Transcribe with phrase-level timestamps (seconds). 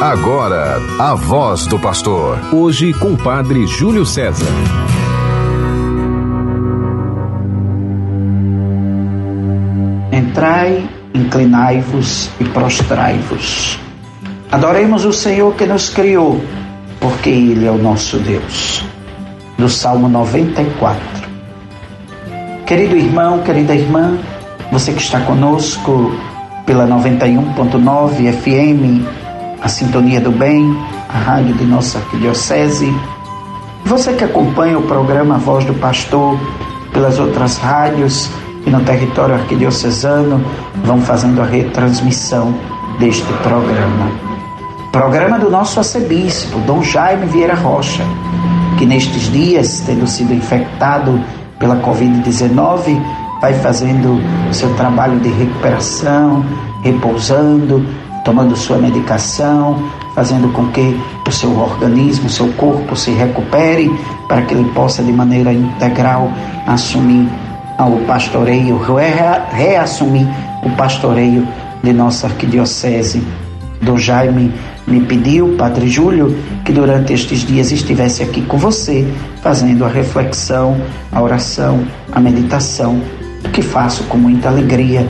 [0.00, 2.38] Agora, a voz do pastor.
[2.54, 4.46] Hoje com o padre Júlio César.
[10.10, 13.78] Entrai, inclinai-vos e prostrai-vos.
[14.50, 16.42] Adoremos o Senhor que nos criou,
[16.98, 18.82] porque Ele é o nosso Deus.
[19.58, 21.02] Do Salmo 94.
[22.64, 24.16] Querido irmão, querida irmã,
[24.72, 26.18] você que está conosco
[26.64, 29.19] pela 91.9 FM
[29.60, 30.76] a Sintonia do Bem,
[31.08, 32.94] a rádio de nossa arquidiocese.
[33.84, 36.38] Você que acompanha o programa Voz do Pastor
[36.92, 38.30] pelas outras rádios
[38.66, 40.44] e no território arquidiocesano
[40.84, 42.54] vão fazendo a retransmissão
[42.98, 44.10] deste programa.
[44.92, 48.02] Programa do nosso arcebispo, Dom Jaime Vieira Rocha,
[48.78, 51.20] que nestes dias, tendo sido infectado
[51.58, 53.00] pela Covid-19,
[53.40, 54.20] vai fazendo
[54.52, 56.44] seu trabalho de recuperação,
[56.82, 57.86] repousando,
[58.24, 59.82] tomando sua medicação,
[60.14, 63.90] fazendo com que o seu organismo, o seu corpo se recupere
[64.28, 66.30] para que ele possa de maneira integral
[66.66, 67.28] assumir
[67.78, 68.78] o pastoreio,
[69.52, 70.26] reassumir
[70.62, 71.46] o pastoreio
[71.82, 73.22] de nossa arquidiocese.
[73.80, 74.52] Dom Jaime
[74.86, 79.06] me pediu, Padre Júlio, que durante estes dias estivesse aqui com você,
[79.42, 80.76] fazendo a reflexão,
[81.10, 83.00] a oração, a meditação,
[83.52, 85.08] que faço com muita alegria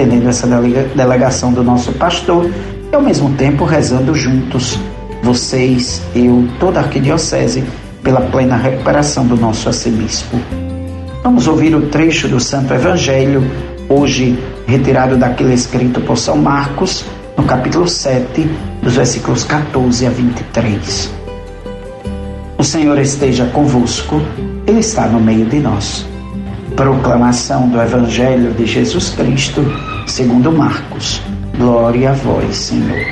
[0.00, 0.46] atendendo essa
[0.94, 2.50] delegação do nosso pastor
[2.90, 4.78] e ao mesmo tempo rezando juntos,
[5.22, 7.62] vocês, eu, toda a arquidiocese,
[8.02, 10.38] pela plena recuperação do nosso arcebispo.
[11.22, 13.44] Vamos ouvir o trecho do Santo Evangelho,
[13.90, 17.04] hoje retirado daquele escrito por São Marcos,
[17.36, 18.48] no capítulo 7,
[18.82, 21.12] dos versículos 14 a 23.
[22.56, 24.22] O Senhor esteja convosco,
[24.66, 26.09] Ele está no meio de nós.
[26.80, 29.62] Proclamação do Evangelho de Jesus Cristo,
[30.06, 31.20] segundo Marcos.
[31.58, 33.04] Glória a vós, Senhor.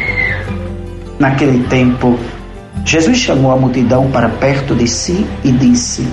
[1.18, 2.18] Naquele tempo,
[2.82, 6.08] Jesus chamou a multidão para perto de si e disse: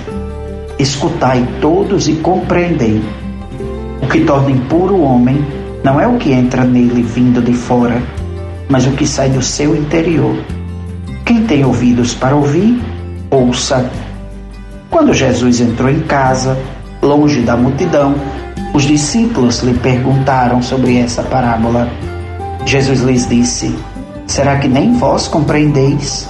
[0.78, 3.02] Escutai todos e compreendei.
[4.02, 5.42] O que torna impuro o homem
[5.82, 8.04] não é o que entra nele vindo de fora,
[8.67, 10.36] mas o que sai do seu interior.
[11.23, 12.77] Quem tem ouvidos para ouvir,
[13.32, 13.89] ouça.
[14.89, 16.58] Quando Jesus entrou em casa,
[17.05, 18.16] longe da multidão,
[18.73, 21.88] os discípulos lhe perguntaram sobre essa parábola.
[22.66, 23.73] Jesus lhes disse:
[24.27, 26.27] Será que nem vós compreendeis?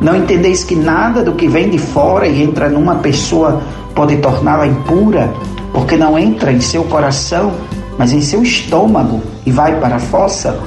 [0.00, 3.60] Não entendeis que nada do que vem de fora e entra numa pessoa
[3.94, 5.32] pode torná-la impura,
[5.72, 7.52] porque não entra em seu coração,
[7.98, 10.58] mas em seu estômago e vai para a fossa?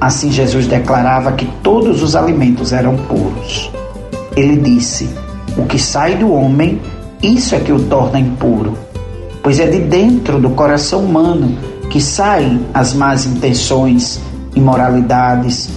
[0.00, 3.70] Assim Jesus declarava que todos os alimentos eram puros.
[4.36, 5.08] Ele disse:
[5.56, 6.80] O que sai do homem
[7.22, 8.78] isso é que o torna impuro,
[9.42, 11.58] pois é de dentro do coração humano
[11.90, 14.20] que saem as más intenções,
[14.54, 15.68] imoralidades,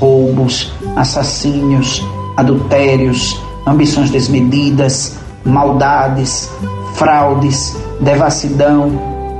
[0.00, 2.04] roubos, assassínios,
[2.36, 6.50] adultérios, ambições desmedidas, maldades,
[6.94, 8.90] fraudes, devassidão,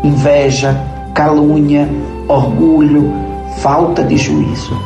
[0.04, 0.80] inveja,
[1.12, 1.88] calúnia,
[2.28, 3.12] orgulho,
[3.58, 4.80] falta de juízo.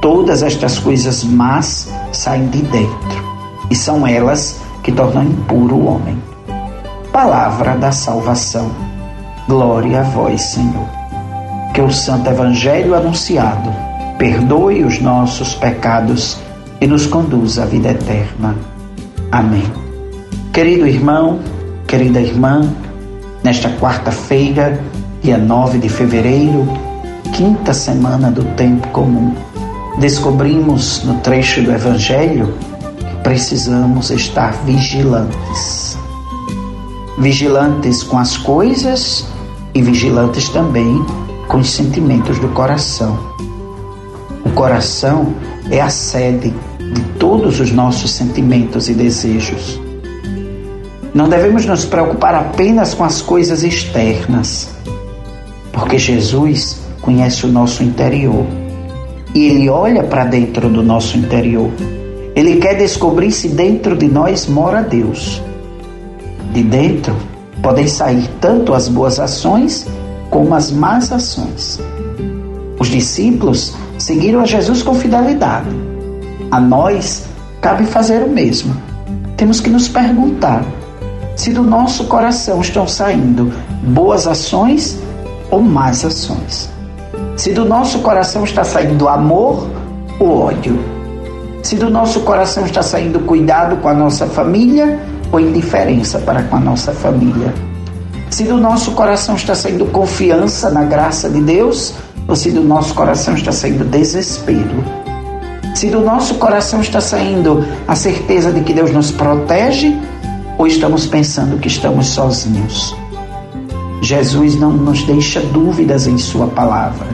[0.00, 3.24] Todas estas coisas más saem de dentro
[3.70, 6.16] e são elas que torna impuro o homem.
[7.12, 8.70] Palavra da salvação.
[9.48, 10.86] Glória a vós, Senhor.
[11.74, 13.68] Que o Santo Evangelho anunciado
[14.16, 16.38] perdoe os nossos pecados
[16.80, 18.54] e nos conduza à vida eterna.
[19.32, 19.64] Amém.
[20.52, 21.40] Querido irmão,
[21.88, 22.72] querida irmã,
[23.42, 24.80] nesta quarta-feira,
[25.20, 26.64] dia 9 de fevereiro,
[27.34, 29.34] quinta semana do tempo comum,
[29.98, 32.54] descobrimos no trecho do Evangelho
[33.26, 35.98] precisamos estar vigilantes.
[37.18, 39.26] Vigilantes com as coisas
[39.74, 41.04] e vigilantes também
[41.48, 43.18] com os sentimentos do coração.
[44.44, 45.34] O coração
[45.72, 49.80] é a sede de todos os nossos sentimentos e desejos.
[51.12, 54.70] Não devemos nos preocupar apenas com as coisas externas,
[55.72, 58.46] porque Jesus conhece o nosso interior
[59.34, 61.72] e ele olha para dentro do nosso interior
[62.36, 65.42] ele quer descobrir se dentro de nós mora Deus.
[66.52, 67.16] De dentro
[67.62, 69.86] podem sair tanto as boas ações
[70.28, 71.80] como as más ações.
[72.78, 75.70] Os discípulos seguiram a Jesus com fidelidade.
[76.50, 77.24] A nós
[77.62, 78.76] cabe fazer o mesmo.
[79.38, 80.62] Temos que nos perguntar
[81.34, 83.50] se do nosso coração estão saindo
[83.82, 84.98] boas ações
[85.50, 86.68] ou más ações.
[87.34, 89.70] Se do nosso coração está saindo amor
[90.20, 90.95] ou ódio
[91.66, 95.00] se do nosso coração está saindo cuidado com a nossa família
[95.32, 97.52] ou indiferença para com a nossa família.
[98.30, 101.94] Se do nosso coração está saindo confiança na graça de Deus
[102.28, 104.84] ou se do nosso coração está saindo desespero
[105.74, 109.92] Se do nosso coração está saindo a certeza de que Deus nos protege
[110.56, 112.94] ou estamos pensando que estamos sozinhos.
[114.00, 117.08] Jesus não nos deixa dúvidas em Sua palavra.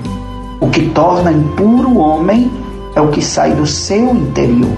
[0.61, 2.51] O que torna impuro o homem
[2.95, 4.77] é o que sai do seu interior.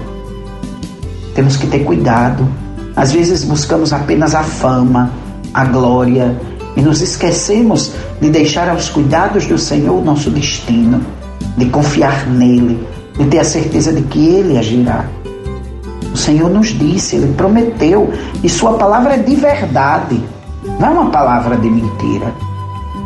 [1.33, 2.47] Temos que ter cuidado.
[2.95, 5.11] Às vezes buscamos apenas a fama,
[5.53, 6.35] a glória
[6.75, 11.01] e nos esquecemos de deixar aos cuidados do Senhor o nosso destino,
[11.57, 12.85] de confiar nele,
[13.17, 15.05] de ter a certeza de que ele agirá.
[16.13, 18.13] O Senhor nos disse, ele prometeu,
[18.43, 20.21] e sua palavra é de verdade,
[20.79, 22.33] não é uma palavra de mentira.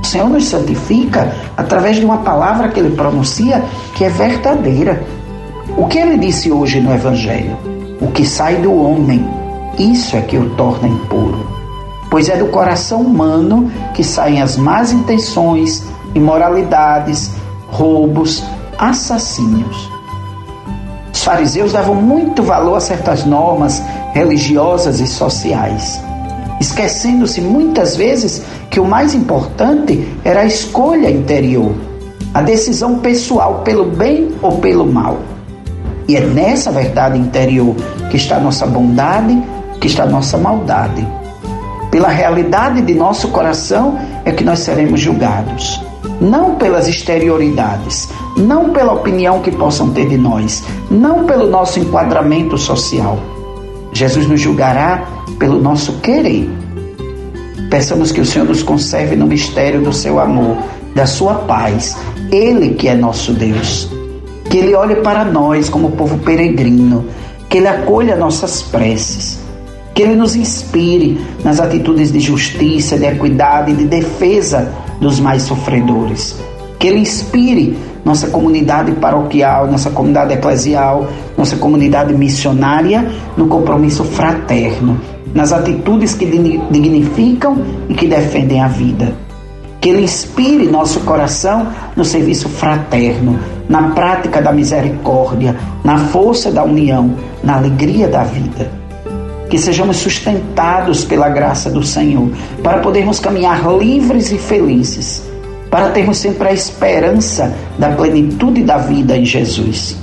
[0.10, 3.64] Senhor nos santifica através de uma palavra que ele pronuncia
[3.96, 5.04] que é verdadeira.
[5.78, 7.56] O que ele disse hoje no Evangelho?
[8.02, 9.24] O que sai do homem,
[9.78, 11.48] isso é que o torna impuro.
[12.10, 15.86] Pois é do coração humano que saem as más intenções,
[16.16, 17.32] imoralidades,
[17.68, 18.44] roubos,
[18.80, 19.90] assassínios.
[21.14, 23.84] Os fariseus davam muito valor a certas normas
[24.14, 26.02] religiosas e sociais,
[26.60, 31.74] esquecendo-se muitas vezes que o mais importante era a escolha interior,
[32.34, 35.20] a decisão pessoal pelo bem ou pelo mal.
[36.08, 37.76] E é nessa verdade interior
[38.10, 39.42] que está nossa bondade,
[39.80, 41.08] que está nossa maldade.
[41.92, 45.82] Pela realidade de nosso coração é que nós seremos julgados
[46.20, 52.58] não pelas exterioridades, não pela opinião que possam ter de nós, não pelo nosso enquadramento
[52.58, 53.18] social.
[53.92, 55.04] Jesus nos julgará
[55.40, 56.50] pelo nosso querer.
[57.70, 60.58] Peçamos que o Senhor nos conserve no mistério do seu amor,
[60.94, 61.98] da sua paz,
[62.32, 63.90] Ele que é nosso Deus.
[64.50, 67.06] Que Ele olhe para nós como povo peregrino,
[67.48, 69.40] que Ele acolha nossas preces,
[69.94, 76.36] que Ele nos inspire nas atitudes de justiça, de equidade de defesa dos mais sofredores.
[76.80, 81.08] Que Ele inspire nossa comunidade paroquial, nossa comunidade eclesial,
[81.38, 83.08] nossa comunidade missionária
[83.38, 85.00] no compromisso fraterno,
[85.34, 89.14] nas atitudes que dignificam e que defendem a vida.
[89.80, 93.40] Que Ele inspire nosso coração no serviço fraterno,
[93.70, 98.80] na prática da misericórdia, na força da união, na alegria da vida
[99.50, 102.30] que sejamos sustentados pela graça do Senhor,
[102.64, 105.24] para podermos caminhar livres e felizes,
[105.72, 109.98] para termos sempre a esperança da plenitude da vida em Jesus.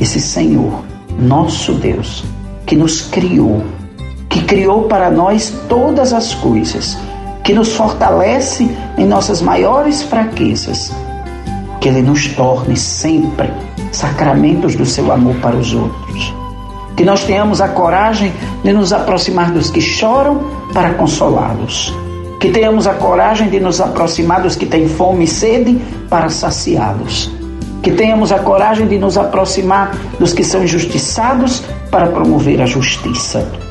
[0.00, 0.82] Esse Senhor,
[1.18, 2.24] nosso Deus,
[2.64, 3.62] que nos criou,
[4.30, 6.96] que criou para nós todas as coisas,
[7.44, 10.90] que nos fortalece em nossas maiores fraquezas,
[11.80, 13.50] que Ele nos torne sempre
[13.92, 16.40] sacramentos do seu amor para os outros
[17.00, 18.30] que nós tenhamos a coragem
[18.62, 21.94] de nos aproximar dos que choram para consolá-los.
[22.38, 25.80] Que tenhamos a coragem de nos aproximar dos que têm fome e sede
[26.10, 27.32] para saciá-los.
[27.82, 33.69] Que tenhamos a coragem de nos aproximar dos que são injustiçados para promover a justiça.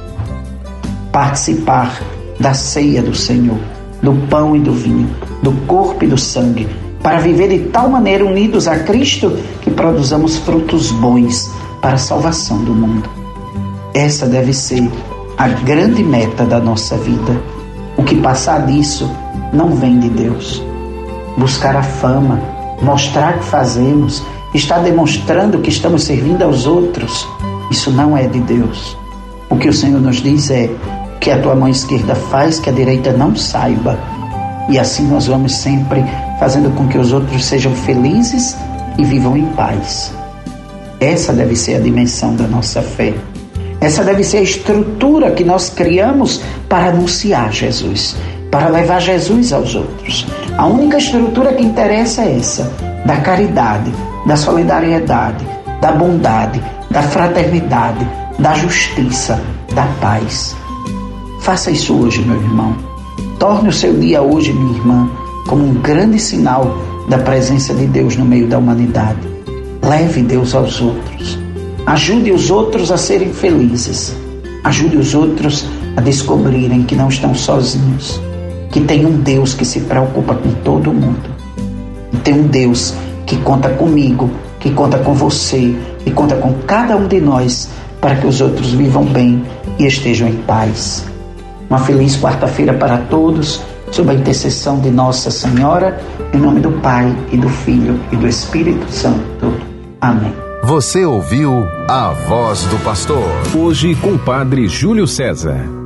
[1.12, 2.02] Participar
[2.40, 3.58] da ceia do Senhor,
[4.02, 5.10] do pão e do vinho,
[5.42, 6.68] do corpo e do sangue,
[7.02, 11.50] para viver de tal maneira unidos a Cristo que produzamos frutos bons
[11.82, 13.10] para a salvação do mundo.
[13.94, 14.90] Essa deve ser
[15.38, 17.42] a grande meta da nossa vida.
[17.98, 19.10] O que passar disso
[19.54, 20.62] não vem de Deus.
[21.38, 22.40] Buscar a fama,
[22.82, 24.24] mostrar que fazemos,
[24.54, 27.28] estar demonstrando que estamos servindo aos outros,
[27.72, 28.98] isso não é de Deus.
[29.50, 30.70] O que o Senhor nos diz é
[31.20, 34.00] que a tua mão esquerda faz que a direita não saiba.
[34.70, 36.04] E assim nós vamos sempre
[36.40, 38.56] fazendo com que os outros sejam felizes
[38.98, 40.14] e vivam em paz.
[41.00, 43.14] Essa deve ser a dimensão da nossa fé.
[43.82, 48.16] Essa deve ser a estrutura que nós criamos para anunciar Jesus,
[48.52, 50.28] para levar Jesus aos outros.
[50.58, 52.70] A única estrutura que interessa é essa,
[53.06, 53.92] da caridade,
[54.26, 55.48] da solidariedade,
[55.80, 56.62] da bondade,
[56.92, 58.06] da fraternidade,
[58.38, 59.40] da justiça,
[59.74, 60.59] da paz.
[61.50, 62.76] Faça isso hoje, meu irmão.
[63.40, 65.10] Torne o seu dia hoje, minha irmã,
[65.48, 66.78] como um grande sinal
[67.10, 69.18] da presença de Deus no meio da humanidade.
[69.82, 71.40] Leve Deus aos outros.
[71.88, 74.16] Ajude os outros a serem felizes.
[74.64, 75.66] Ajude os outros
[75.98, 78.22] a descobrirem que não estão sozinhos.
[78.70, 81.32] Que tem um Deus que se preocupa com todo mundo.
[82.14, 82.94] E tem um Deus
[83.26, 84.30] que conta comigo,
[84.60, 85.76] que conta com você,
[86.06, 87.68] que conta com cada um de nós
[88.00, 89.44] para que os outros vivam bem
[89.80, 91.10] e estejam em paz.
[91.70, 93.62] Uma feliz quarta-feira para todos,
[93.92, 96.02] sob a intercessão de Nossa Senhora,
[96.34, 99.54] em nome do Pai e do Filho e do Espírito Santo.
[100.02, 100.34] Amém.
[100.64, 103.24] Você ouviu a voz do pastor.
[103.56, 105.79] Hoje com o Padre Júlio César.